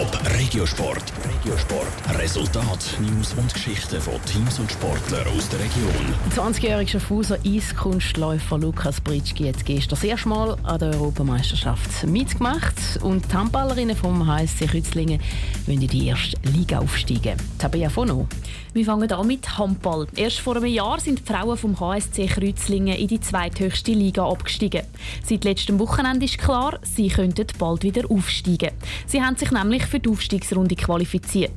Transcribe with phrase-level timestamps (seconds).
[0.00, 1.12] Top Regiosport.
[1.28, 2.18] Regiosport.
[2.18, 5.92] Resultat, News und Geschichten von Teams und Sportlern aus der Region.
[6.34, 13.30] 20-jährige Schaffhauser Eiskunstläufer Lukas Britschki hat gestern das erste Mal an der Europameisterschaft mitgemacht und
[13.30, 15.20] die Handballerinnen vom HSC Kützlingen
[15.66, 17.36] wollen in die erste Liga aufsteigen.
[17.58, 18.26] Tabea Fono.
[18.72, 20.06] Wir fangen an mit Handball.
[20.16, 24.82] Erst vor einem Jahr sind die Frauen vom HSC Kreuzlingen in die zweithöchste Liga abgestiegen.
[25.26, 28.70] Seit letztem Wochenende ist klar, sie könnten bald wieder aufsteigen.
[29.06, 31.50] Sie haben sich nämlich für die Aufstiegsrunde qualifiziert.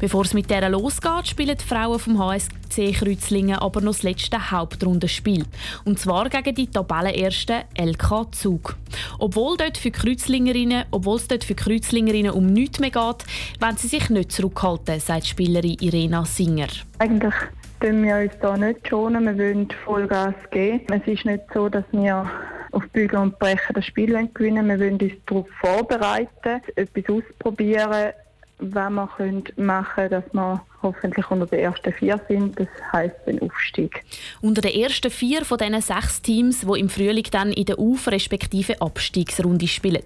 [0.00, 4.50] Bevor es mit der losgeht, spielen die Frauen vom HSC Kreuzlingen aber noch das letzte
[4.50, 5.44] Hauptrundenspiel.
[5.84, 8.76] Und zwar gegen die Tabellenersten LK Zug.
[9.18, 13.24] Obwohl, dort für Kreuzlingerinnen, obwohl es dort für Kreuzlingerinnen um nichts mehr geht,
[13.60, 16.68] wollen sie sich nicht zurückhalten, sagt Spielerin Irena Singer.
[16.98, 17.34] Eigentlich
[17.80, 20.86] tun wir uns da nicht schonen, wir wollen Vollgas geben.
[20.88, 22.30] Es ist nicht so, dass wir
[22.74, 24.66] auf Bügeln und Brechen das Spiel gewinnen.
[24.68, 28.12] Wir wollen uns darauf vorbereiten, etwas ausprobieren,
[28.58, 32.58] was wir machen können, dass wir hoffentlich unter den ersten vier sind.
[32.60, 34.04] Das heisst ein Aufstieg.
[34.42, 38.06] Unter den ersten vier von diesen sechs Teams, die im Frühling dann in der Auf-
[38.08, 40.02] respektive Abstiegsrunde spielen.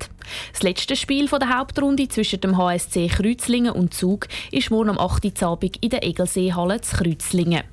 [0.53, 5.43] Das letzte Spiel der Hauptrunde zwischen dem HSC Kreuzlingen und Zug ist morgen am 8.
[5.43, 7.65] Abend in der Egelseehalle zu Kreuzlingen.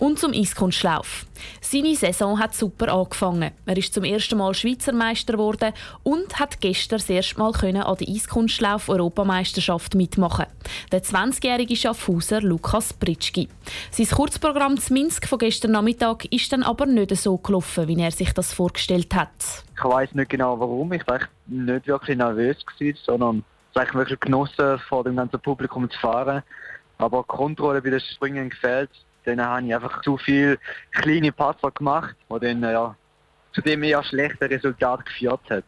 [0.00, 1.26] Und zum Eiskunstlauf.
[1.60, 3.50] Seine Saison hat super angefangen.
[3.66, 7.74] Er ist zum ersten Mal Schweizer Meister geworden und hat gestern das erste Mal an
[7.74, 10.46] der Eiskunstlauf-Europameisterschaft mitmachen.
[10.90, 13.50] Der 20-jährige Schaffhauser Lukas Pritschki.
[13.90, 18.10] Sein Kurzprogramm zu Minsk von gestern Nachmittag ist dann aber nicht so gelaufen, wie er
[18.10, 19.28] sich das vorgestellt hat.
[19.76, 20.94] Ich weiß nicht genau warum.
[20.94, 25.90] Ich war nicht wirklich nervös, gewesen, sondern ich habe wirklich genossen, vor dem ganzen Publikum
[25.90, 26.42] zu fahren.
[26.96, 28.90] Aber die Kontrolle bei den Springen gefällt
[29.24, 30.58] dann habe ich einfach zu viele
[30.92, 32.94] kleine Patzer gemacht, die dann ja,
[33.52, 35.64] zu dem eher schlechten Resultat geführt hat.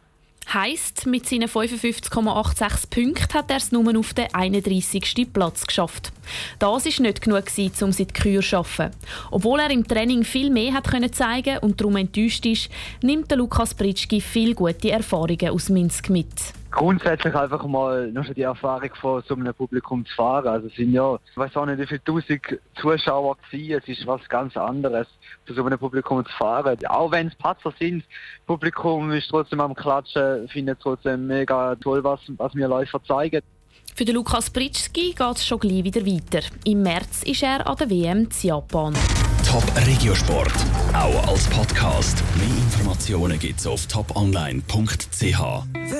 [0.51, 5.27] Heißt, mit seinen 55,86 Punkten hat er es nur auf den 31.
[5.31, 6.11] Platz geschafft.
[6.59, 7.45] Das war nicht genug,
[7.81, 8.91] um seine Kür zu schaffen.
[9.31, 12.69] Obwohl er im Training viel mehr hat können zeigen und darum enttäuscht ist,
[13.01, 18.33] nimmt der Lukas Pritschki viele gute Erfahrungen aus Minsk mit grundsätzlich einfach mal nur schon
[18.33, 20.47] die Erfahrung von so einem Publikum zu fahren.
[20.47, 22.41] Also es sind ja, ich weiß auch nicht, wie viele tausend
[22.75, 23.81] Zuschauer gewesen.
[23.81, 25.07] Es ist was ganz anderes,
[25.45, 26.77] zu so einem Publikum zu fahren.
[26.87, 32.03] Auch wenn es Patzer sind, das Publikum ist trotzdem am Klatschen, findet trotzdem mega toll,
[32.03, 33.41] was, was wir Läufer zeigen.
[33.95, 36.43] Für den Lukas Pritschki geht es schon gleich wieder weiter.
[36.65, 38.95] Im März ist er an der WM in Japan.
[39.45, 40.53] Top Regiosport,
[40.93, 42.23] auch als Podcast.
[42.37, 45.83] Mehr Informationen gibt's auf toponline.ch.